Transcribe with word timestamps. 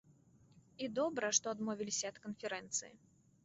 І 0.85 0.89
добра, 1.01 1.31
што 1.41 1.53
адмовіліся 1.55 2.05
ад 2.13 2.21
канферэнцыі. 2.27 2.95